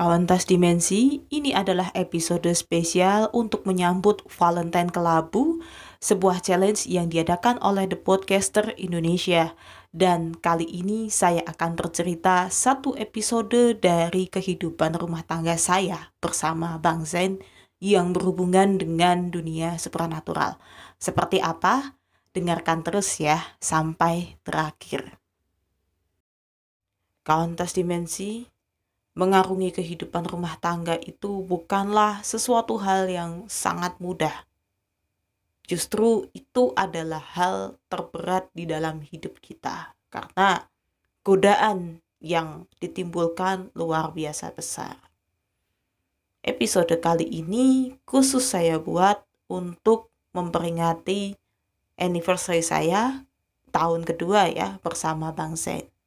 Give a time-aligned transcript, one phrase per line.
[0.00, 5.60] Kawan Tas Dimensi, ini adalah episode spesial untuk menyambut Valentine Kelabu,
[6.00, 9.52] sebuah challenge yang diadakan oleh The Podcaster Indonesia.
[9.92, 17.04] Dan kali ini saya akan bercerita satu episode dari kehidupan rumah tangga saya bersama Bang
[17.04, 17.36] Zen
[17.76, 20.56] yang berhubungan dengan dunia supranatural.
[20.96, 22.00] Seperti apa?
[22.32, 25.20] Dengarkan terus ya sampai terakhir.
[27.20, 28.48] Kawan Tas Dimensi,
[29.20, 34.48] mengarungi kehidupan rumah tangga itu bukanlah sesuatu hal yang sangat mudah.
[35.68, 40.64] Justru itu adalah hal terberat di dalam hidup kita karena
[41.20, 44.96] godaan yang ditimbulkan luar biasa besar.
[46.40, 49.20] Episode kali ini khusus saya buat
[49.52, 51.36] untuk memperingati
[52.00, 53.28] anniversary saya
[53.68, 55.99] tahun kedua ya bersama Bang Zain.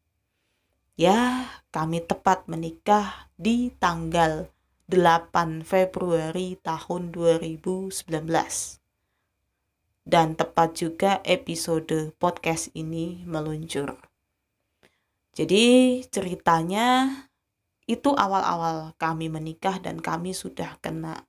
[0.94, 4.54] Ya, kami tepat menikah di tanggal
[4.86, 7.98] 8 Februari tahun 2019.
[10.06, 13.98] Dan tepat juga episode podcast ini meluncur.
[15.34, 17.10] Jadi ceritanya
[17.90, 21.26] itu awal-awal kami menikah dan kami sudah kena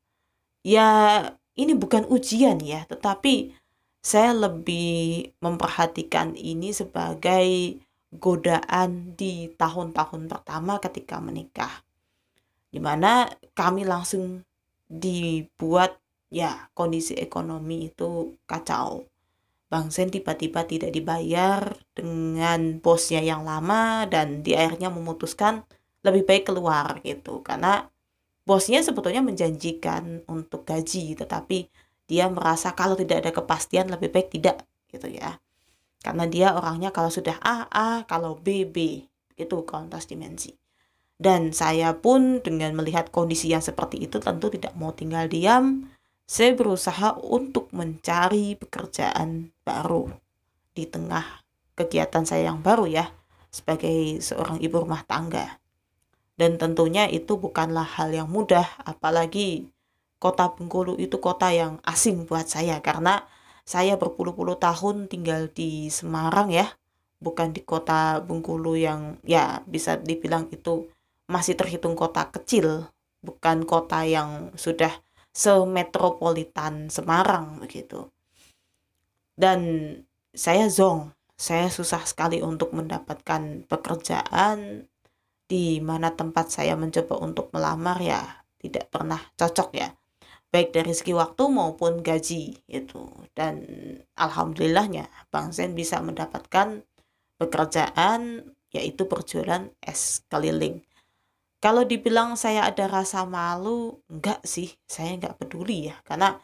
[0.61, 1.24] ya
[1.56, 3.56] ini bukan ujian ya, tetapi
[4.05, 7.80] saya lebih memperhatikan ini sebagai
[8.19, 11.83] godaan di tahun-tahun pertama ketika menikah.
[12.70, 14.43] Di mana kami langsung
[14.87, 15.98] dibuat
[16.31, 19.07] ya kondisi ekonomi itu kacau.
[19.70, 25.67] Bang Sen tiba-tiba tidak dibayar dengan bosnya yang lama dan di akhirnya memutuskan
[26.05, 27.89] lebih baik keluar gitu karena
[28.45, 31.73] bosnya sebetulnya menjanjikan untuk gaji tetapi
[32.05, 35.41] dia merasa kalau tidak ada kepastian lebih baik tidak gitu ya
[36.05, 39.08] karena dia orangnya kalau sudah A, A, kalau B, B.
[39.41, 40.52] Itu kontas dimensi.
[41.16, 45.88] Dan saya pun dengan melihat kondisi yang seperti itu tentu tidak mau tinggal diam.
[46.28, 50.12] Saya berusaha untuk mencari pekerjaan baru
[50.77, 51.24] di tengah
[51.73, 53.08] kegiatan saya yang baru ya
[53.48, 55.56] sebagai seorang ibu rumah tangga.
[56.36, 59.70] Dan tentunya itu bukanlah hal yang mudah apalagi
[60.18, 63.23] kota Bengkulu itu kota yang asing buat saya karena
[63.64, 66.69] saya berpuluh-puluh tahun tinggal di Semarang ya,
[67.19, 70.89] bukan di kota Bengkulu yang ya bisa dibilang itu
[71.25, 72.92] masih terhitung kota kecil,
[73.24, 74.92] bukan kota yang sudah
[75.33, 78.13] semetropolitan Semarang begitu.
[79.35, 79.61] Dan
[80.36, 84.86] saya zong, saya susah sekali untuk mendapatkan pekerjaan
[85.48, 89.92] di mana tempat saya mencoba untuk melamar ya tidak pernah cocok ya
[90.55, 93.03] baik dari segi waktu maupun gaji itu
[93.35, 93.67] dan
[94.15, 96.87] alhamdulillahnya Bang Zen bisa mendapatkan
[97.42, 100.79] pekerjaan yaitu berjualan es keliling.
[101.59, 104.79] Kalau dibilang saya ada rasa malu enggak sih.
[104.87, 105.97] Saya enggak peduli ya.
[106.07, 106.39] Karena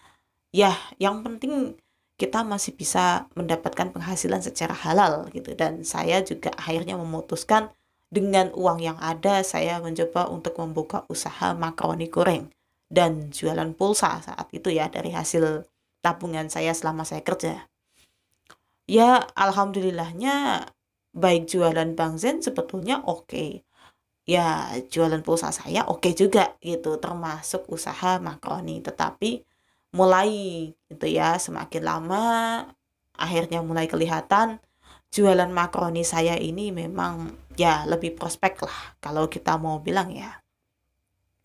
[0.51, 1.79] ya yang penting
[2.19, 5.55] kita masih bisa mendapatkan penghasilan secara halal gitu.
[5.55, 7.71] Dan saya juga akhirnya memutuskan
[8.11, 12.51] dengan uang yang ada saya mencoba untuk membuka usaha makaroni goreng
[12.91, 15.65] dan jualan pulsa saat itu ya dari hasil
[16.03, 17.71] tabungan saya selama saya kerja.
[18.91, 20.67] Ya alhamdulillahnya
[21.15, 23.31] baik jualan Bang Zen sebetulnya oke.
[23.31, 23.51] Okay.
[24.27, 29.43] Ya jualan pulsa saya oke okay juga gitu termasuk usaha makroni tetapi
[29.95, 32.27] mulai gitu ya semakin lama
[33.19, 34.63] akhirnya mulai kelihatan
[35.11, 40.39] jualan makroni saya ini memang ya lebih prospek lah kalau kita mau bilang ya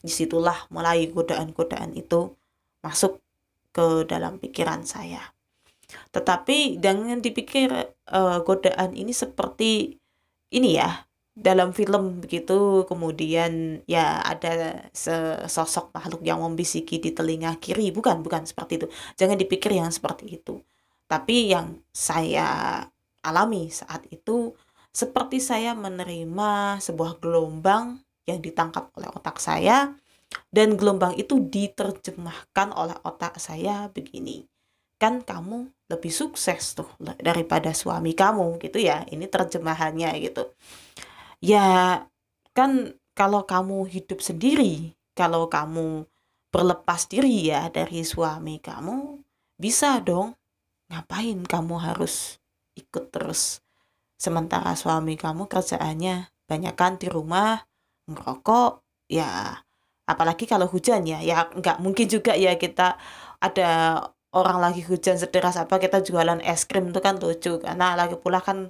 [0.05, 2.29] di situlah mulai godaan-godaan itu
[2.85, 3.17] masuk
[3.73, 5.33] ke dalam pikiran saya.
[6.13, 7.73] Tetapi jangan dipikir
[8.13, 9.97] uh, godaan ini seperti
[10.53, 11.03] ini ya
[11.35, 17.89] dalam film begitu kemudian ya ada sesosok makhluk yang membisiki di telinga kiri.
[17.89, 18.87] Bukan bukan seperti itu.
[19.17, 20.61] Jangan dipikir yang seperti itu.
[21.09, 22.81] Tapi yang saya
[23.25, 24.53] alami saat itu
[24.95, 29.93] seperti saya menerima sebuah gelombang yang ditangkap oleh otak saya
[30.49, 34.45] dan gelombang itu diterjemahkan oleh otak saya begini
[34.95, 36.87] kan kamu lebih sukses tuh
[37.19, 40.55] daripada suami kamu gitu ya ini terjemahannya gitu.
[41.43, 42.01] Ya
[42.55, 46.07] kan kalau kamu hidup sendiri kalau kamu
[46.49, 49.19] berlepas diri ya dari suami kamu
[49.59, 50.39] bisa dong
[50.87, 52.39] ngapain kamu harus
[52.79, 53.59] ikut terus?
[54.15, 57.67] Sementara suami kamu kerjaannya banyak kan di rumah
[58.09, 59.59] ngerokok ya
[60.05, 61.19] apalagi kalau hujan ya.
[61.21, 62.97] Ya nggak mungkin juga ya kita
[63.41, 63.69] ada
[64.35, 67.57] orang lagi hujan sederas apa kita jualan es krim itu kan lucu.
[67.61, 68.69] Karena lagi pula kan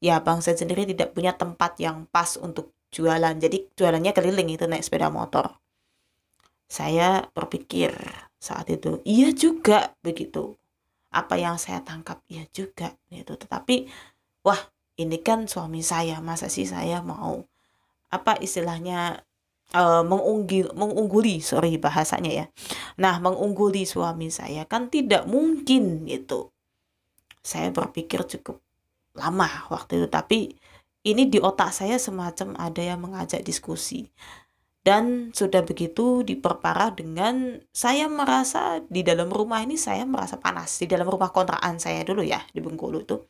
[0.00, 3.34] ya bangsa sendiri tidak punya tempat yang pas untuk jualan.
[3.38, 5.58] Jadi jualannya keliling itu naik sepeda motor.
[6.70, 7.90] Saya berpikir
[8.40, 10.54] saat itu iya juga begitu.
[11.10, 13.90] Apa yang saya tangkap iya juga gitu tetapi
[14.46, 14.62] wah
[14.94, 17.42] ini kan suami saya masa sih saya mau
[18.10, 19.22] apa istilahnya
[19.74, 22.46] uh, mengunggil mengungguli sorry bahasanya ya.
[22.98, 26.50] Nah mengungguli suami saya kan tidak mungkin gitu.
[27.40, 28.60] Saya berpikir cukup
[29.16, 30.54] lama waktu itu tapi
[31.00, 34.10] ini di otak saya semacam ada yang mengajak diskusi.
[34.80, 40.80] Dan sudah begitu diperparah dengan saya merasa di dalam rumah ini saya merasa panas.
[40.80, 43.20] Di dalam rumah kontrakan saya dulu ya di Bengkulu itu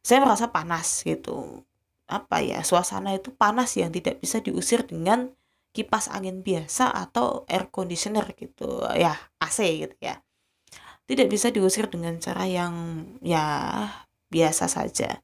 [0.00, 1.62] saya merasa panas gitu
[2.10, 5.30] apa ya suasana itu panas yang tidak bisa diusir dengan
[5.70, 10.18] kipas angin biasa atau air conditioner gitu ya AC gitu ya
[11.06, 13.86] tidak bisa diusir dengan cara yang ya
[14.30, 15.22] biasa saja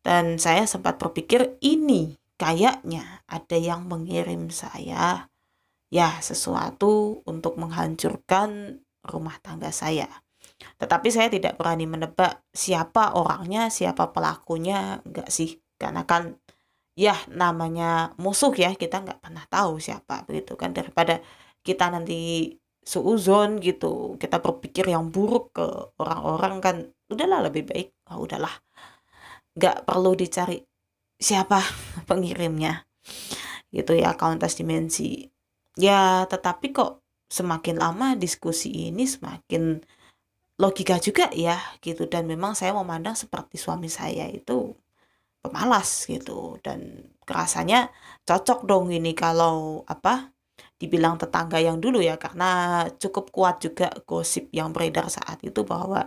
[0.00, 5.28] dan saya sempat berpikir ini kayaknya ada yang mengirim saya
[5.94, 10.10] ya sesuatu untuk menghancurkan rumah tangga saya.
[10.80, 15.60] Tetapi saya tidak berani menebak siapa orangnya, siapa pelakunya, enggak sih.
[15.84, 16.40] Karena kan
[16.96, 20.72] ya namanya musuh ya, kita nggak pernah tahu siapa begitu kan.
[20.72, 21.20] Daripada
[21.60, 22.48] kita nanti
[22.80, 25.66] suuzon gitu, kita berpikir yang buruk ke
[26.00, 26.76] orang-orang kan
[27.12, 28.52] udahlah lebih baik, oh, udahlah.
[29.56, 30.64] Nggak perlu dicari
[31.20, 31.60] siapa
[32.08, 32.88] pengirimnya
[33.74, 35.28] gitu ya kauntas dimensi.
[35.74, 39.82] Ya tetapi kok semakin lama diskusi ini semakin
[40.62, 42.06] logika juga ya gitu.
[42.06, 44.78] Dan memang saya memandang seperti suami saya itu
[45.44, 46.80] pemalas gitu dan
[47.28, 47.92] kerasanya
[48.28, 50.32] cocok dong ini kalau apa
[50.80, 52.44] dibilang tetangga yang dulu ya karena
[53.02, 56.00] cukup kuat juga gosip yang beredar saat itu bahwa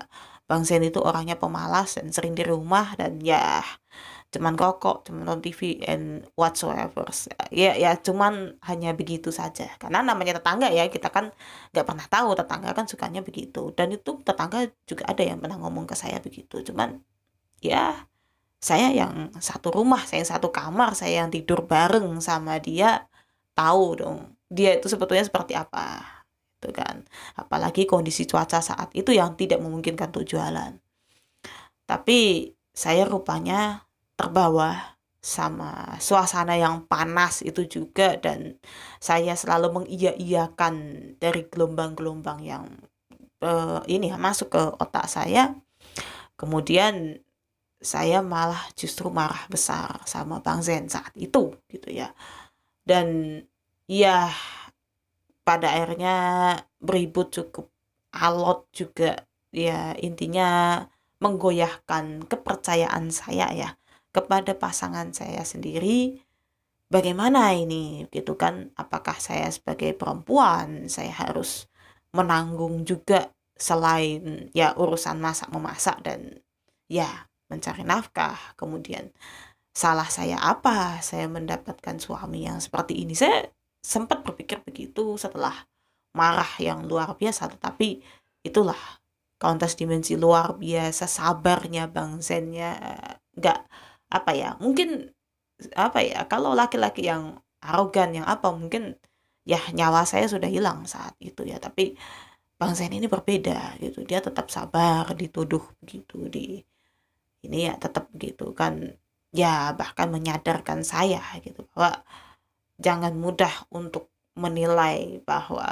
[0.47, 3.61] Bang Zen itu orangnya pemalas dan sering di rumah dan ya
[4.33, 7.07] cuman rokok, cuman nonton TV and whatsoever.
[7.51, 9.71] Ya ya cuman hanya begitu saja.
[9.81, 11.31] Karena namanya tetangga ya, kita kan
[11.71, 13.71] nggak pernah tahu tetangga kan sukanya begitu.
[13.77, 16.59] Dan itu tetangga juga ada yang pernah ngomong ke saya begitu.
[16.67, 16.99] Cuman
[17.63, 18.07] ya
[18.57, 23.05] saya yang satu rumah, saya yang satu kamar, saya yang tidur bareng sama dia
[23.57, 26.03] tahu dong dia itu sebetulnya seperti apa
[26.57, 27.03] itu kan.
[27.37, 30.73] Apalagi kondisi cuaca saat itu yang tidak memungkinkan untuk jualan
[31.87, 33.87] tapi saya rupanya
[34.19, 38.59] terbawa sama suasana yang panas itu juga dan
[39.01, 40.75] saya selalu mengiya-iyakan
[41.17, 42.67] dari gelombang-gelombang yang
[43.41, 45.57] uh, ini masuk ke otak saya.
[46.37, 47.17] Kemudian
[47.77, 52.13] saya malah justru marah besar sama Bang Zen saat itu gitu ya.
[52.81, 53.39] Dan
[53.85, 54.31] ya
[55.45, 56.15] pada akhirnya
[56.81, 57.69] beribut cukup
[58.13, 59.23] alot juga.
[59.53, 60.83] Ya intinya
[61.23, 63.69] menggoyahkan kepercayaan saya ya
[64.11, 66.21] kepada pasangan saya sendiri.
[66.87, 68.71] Bagaimana ini gitu kan?
[68.79, 71.67] Apakah saya sebagai perempuan saya harus
[72.15, 76.39] menanggung juga selain ya urusan masak memasak dan
[76.87, 79.11] ya mencari nafkah kemudian
[79.71, 83.13] salah saya apa saya mendapatkan suami yang seperti ini.
[83.13, 83.47] Saya
[83.81, 85.53] sempat berpikir begitu setelah
[86.17, 88.01] marah yang luar biasa tetapi
[88.41, 88.79] itulah
[89.37, 92.73] kontes dimensi luar biasa sabarnya Bang Zennya
[93.37, 93.59] nggak
[94.09, 95.13] apa ya mungkin
[95.77, 98.97] apa ya kalau laki-laki yang arogan yang apa mungkin
[99.45, 101.93] ya nyawa saya sudah hilang saat itu ya tapi
[102.57, 104.01] Bang Zen ini berbeda gitu.
[104.01, 106.57] Dia tetap sabar dituduh begitu di
[107.45, 108.97] ini ya tetap gitu kan
[109.35, 112.01] ya bahkan menyadarkan saya gitu bahwa
[112.81, 115.65] jangan mudah untuk menilai bahwa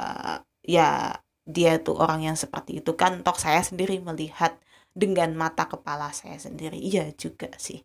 [0.66, 2.92] ya dia tuh orang yang seperti itu.
[2.98, 4.58] Kan toh saya sendiri melihat
[4.92, 7.80] dengan mata kepala saya sendiri iya juga sih.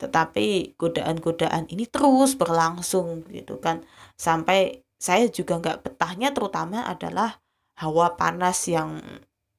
[0.00, 3.84] Tetapi godaan-godaan ini terus berlangsung gitu kan.
[4.16, 7.36] Sampai saya juga nggak betahnya terutama adalah
[7.76, 9.00] hawa panas yang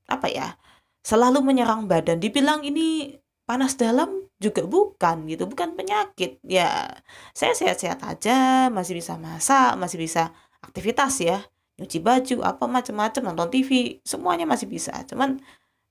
[0.10, 0.58] apa ya
[1.06, 2.18] selalu menyerang badan.
[2.18, 3.14] Dibilang ini
[3.44, 6.40] panas dalam juga bukan gitu bukan penyakit.
[6.44, 7.00] Ya
[7.36, 10.32] saya sehat-sehat aja masih bisa masak masih bisa
[10.64, 11.40] aktivitas ya.
[11.80, 14.94] Nyuci baju apa macam-macam nonton TV semuanya masih bisa.
[15.10, 15.42] Cuman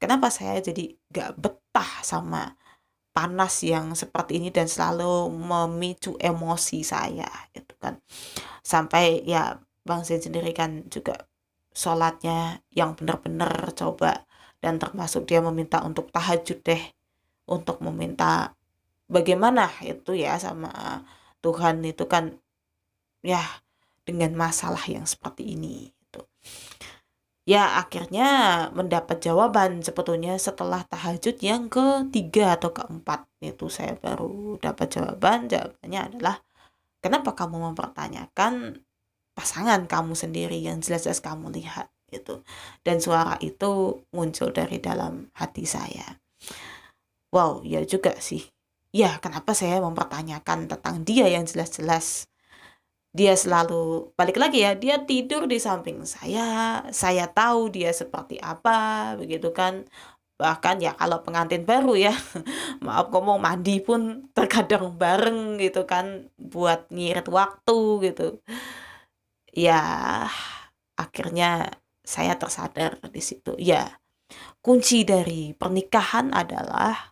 [0.00, 2.54] kenapa saya jadi gak betah sama
[3.12, 8.00] panas yang seperti ini dan selalu memicu emosi saya gitu kan.
[8.64, 11.28] Sampai ya Bang Zain sendiri kan juga
[11.74, 14.24] sholatnya yang benar-benar coba
[14.62, 16.82] dan termasuk dia meminta untuk tahajud deh
[17.48, 18.54] untuk meminta
[19.10, 21.02] bagaimana itu ya sama
[21.42, 22.38] Tuhan itu kan
[23.22, 23.42] ya
[24.02, 26.22] dengan masalah yang seperti ini itu
[27.42, 28.28] ya akhirnya
[28.70, 35.50] mendapat jawaban sebetulnya setelah tahajud yang ketiga atau keempat itu saya baru dapat jawaban.
[35.50, 36.38] Jawabannya adalah
[37.02, 38.86] kenapa kamu mempertanyakan
[39.34, 41.90] pasangan kamu sendiri yang jelas-jelas kamu lihat?
[42.06, 42.44] Gitu.
[42.86, 46.21] Dan suara itu muncul dari dalam hati saya
[47.34, 48.44] wow ya juga sih.
[48.92, 52.28] Ya kenapa saya mempertanyakan tentang dia yang jelas-jelas?
[53.12, 59.12] Dia selalu balik lagi ya dia tidur di samping saya saya tahu dia seperti apa
[59.20, 59.84] begitu kan.
[60.40, 62.12] Bahkan ya kalau pengantin baru ya
[62.84, 67.78] maaf ngomong mandi pun terkadang bareng gitu kan buat ngirit waktu
[68.12, 68.40] gitu.
[69.52, 69.80] Ya
[70.96, 73.56] akhirnya saya tersadar di situ.
[73.60, 74.00] Ya
[74.64, 77.11] kunci dari pernikahan adalah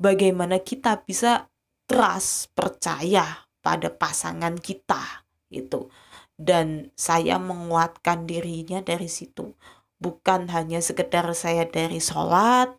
[0.00, 1.50] bagaimana kita bisa
[1.84, 5.88] trust percaya pada pasangan kita itu
[6.34, 9.54] dan saya menguatkan dirinya dari situ.
[10.02, 12.74] Bukan hanya sekedar saya dari sholat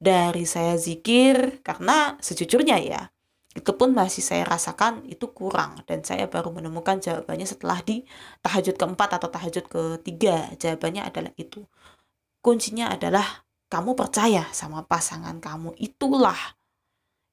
[0.00, 3.02] dari saya zikir karena sejujurnya ya
[3.50, 5.82] itu pun masih saya rasakan itu kurang.
[5.88, 8.06] Dan saya baru menemukan jawabannya setelah di
[8.46, 10.54] tahajud keempat atau tahajud ketiga.
[10.54, 11.66] Jawabannya adalah itu.
[12.40, 15.78] Kuncinya adalah kamu percaya sama pasangan kamu.
[15.78, 16.58] Itulah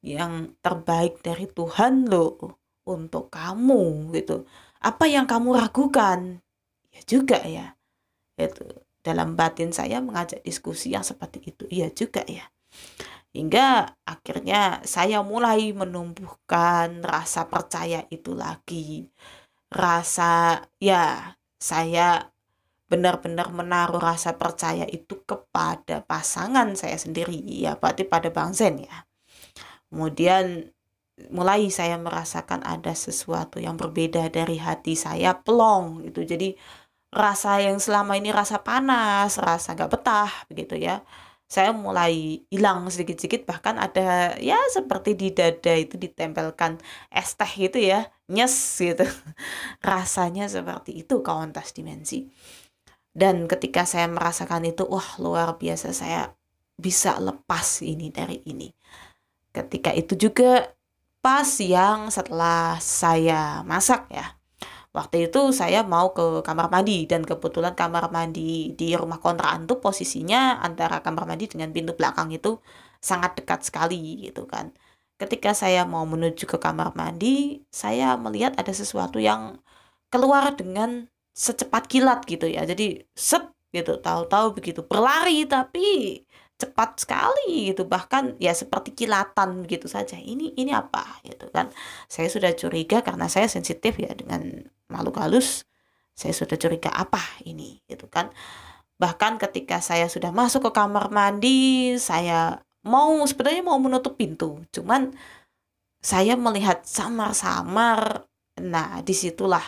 [0.06, 2.38] yang terbaik dari Tuhan loh
[2.86, 4.46] untuk kamu gitu.
[4.80, 6.40] Apa yang kamu ragukan?
[6.94, 7.74] Ya juga ya.
[8.38, 8.64] Itu
[9.02, 11.66] dalam batin saya mengajak diskusi yang seperti itu.
[11.74, 12.46] Iya juga ya.
[13.34, 19.10] Hingga akhirnya saya mulai menumbuhkan rasa percaya itu lagi.
[19.74, 22.30] Rasa ya saya
[22.88, 27.38] benar-benar menaruh rasa percaya itu kepada pasangan saya sendiri.
[27.44, 29.04] Ya berarti pada Bang Zen ya.
[29.92, 30.72] Kemudian
[31.34, 36.54] mulai saya merasakan ada sesuatu yang berbeda dari hati saya plong itu jadi
[37.10, 41.04] rasa yang selama ini rasa panas rasa gak betah begitu ya.
[41.48, 46.76] Saya mulai hilang sedikit-sedikit bahkan ada ya seperti di dada itu ditempelkan
[47.08, 49.08] es teh gitu ya nyes gitu.
[49.88, 52.28] Rasanya seperti itu kawan tas dimensi
[53.18, 56.38] dan ketika saya merasakan itu wah luar biasa saya
[56.78, 58.70] bisa lepas ini dari ini
[59.50, 60.70] ketika itu juga
[61.18, 64.38] pas yang setelah saya masak ya
[64.98, 69.78] Waktu itu saya mau ke kamar mandi dan kebetulan kamar mandi di rumah kontrakan tuh
[69.78, 72.58] posisinya antara kamar mandi dengan pintu belakang itu
[72.98, 74.74] sangat dekat sekali gitu kan.
[75.22, 79.62] Ketika saya mau menuju ke kamar mandi, saya melihat ada sesuatu yang
[80.10, 81.06] keluar dengan
[81.38, 82.66] secepat kilat gitu ya.
[82.66, 84.82] Jadi set gitu, tahu-tahu begitu.
[84.82, 86.18] Berlari tapi
[86.58, 87.86] cepat sekali gitu.
[87.86, 90.18] Bahkan ya seperti kilatan gitu saja.
[90.18, 91.70] Ini ini apa gitu kan.
[92.10, 95.70] Saya sudah curiga karena saya sensitif ya dengan makhluk halus.
[96.18, 98.34] Saya sudah curiga apa ini gitu kan.
[98.98, 104.66] Bahkan ketika saya sudah masuk ke kamar mandi saya mau sebenarnya mau menutup pintu.
[104.74, 105.14] Cuman
[106.02, 108.26] saya melihat samar-samar.
[108.58, 109.62] Nah di situlah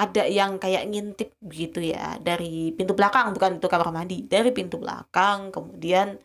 [0.00, 4.80] ada yang kayak ngintip gitu ya dari pintu belakang bukan itu kamar mandi dari pintu
[4.80, 6.16] belakang kemudian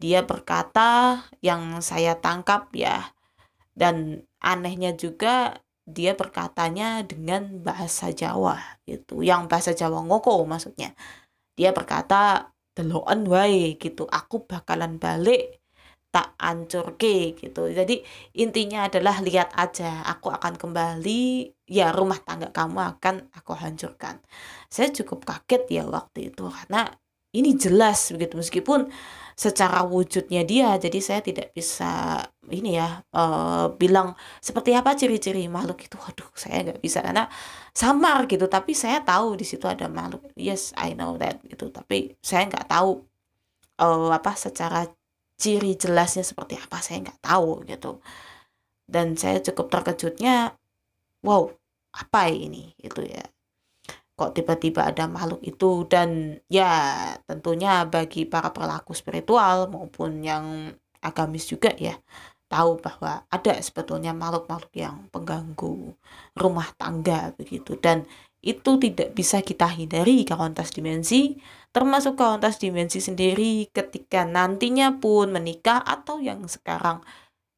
[0.00, 3.12] dia berkata yang saya tangkap ya.
[3.76, 10.96] Dan anehnya juga dia berkatanya dengan bahasa Jawa gitu yang bahasa Jawa ngoko maksudnya.
[11.54, 15.59] Dia berkata deloan wae gitu aku bakalan balik
[16.10, 17.70] tak ancur ke gitu.
[17.70, 18.02] Jadi
[18.42, 24.18] intinya adalah lihat aja aku akan kembali ya rumah tangga kamu akan aku hancurkan.
[24.66, 26.90] Saya cukup kaget ya waktu itu karena
[27.30, 28.90] ini jelas begitu meskipun
[29.38, 32.18] secara wujudnya dia jadi saya tidak bisa
[32.50, 35.94] ini ya uh, bilang seperti apa ciri-ciri makhluk itu.
[35.94, 37.30] Waduh saya nggak bisa karena
[37.70, 40.26] samar gitu tapi saya tahu di situ ada makhluk.
[40.34, 43.06] Yes I know that gitu tapi saya nggak tahu
[43.78, 44.90] uh, apa secara
[45.40, 48.04] ciri jelasnya seperti apa saya nggak tahu gitu.
[48.84, 50.52] Dan saya cukup terkejutnya
[51.24, 51.48] wow
[51.96, 52.76] apa ini?
[52.76, 53.24] Itu ya.
[54.18, 55.88] Kok tiba-tiba ada makhluk itu?
[55.88, 56.70] Dan ya
[57.24, 61.96] tentunya bagi para pelaku spiritual maupun yang agamis juga ya
[62.50, 65.94] tahu bahwa ada sebetulnya makhluk-makhluk yang pengganggu
[66.34, 67.78] rumah tangga begitu.
[67.78, 68.02] Dan
[68.40, 71.36] itu tidak bisa kita hindari kawantas dimensi
[71.70, 77.04] termasuk kauntas dimensi sendiri ketika nantinya pun menikah atau yang sekarang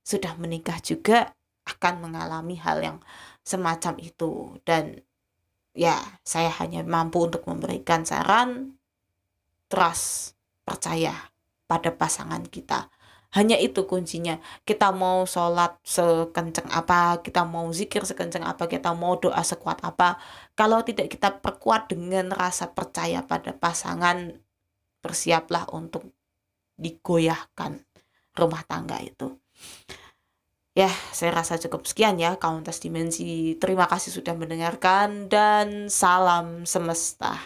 [0.04, 1.32] sudah menikah juga
[1.64, 2.98] akan mengalami hal yang
[3.40, 4.58] semacam itu.
[4.66, 5.00] Dan
[5.72, 8.76] ya saya hanya mampu untuk memberikan saran
[9.72, 10.36] trust
[10.68, 11.32] percaya
[11.64, 12.92] pada pasangan kita
[13.32, 14.36] hanya itu kuncinya
[14.68, 20.20] kita mau sholat sekenceng apa kita mau zikir sekenceng apa kita mau doa sekuat apa
[20.52, 24.36] kalau tidak kita perkuat dengan rasa percaya pada pasangan
[25.00, 26.12] bersiaplah untuk
[26.76, 27.80] digoyahkan
[28.36, 29.36] rumah tangga itu
[30.72, 33.60] Ya, saya rasa cukup sekian ya Countess Dimensi.
[33.60, 37.36] Terima kasih sudah mendengarkan dan salam semesta.